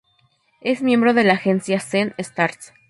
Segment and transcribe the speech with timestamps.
[0.61, 2.73] Es miembro de la agencia "Zen Stars".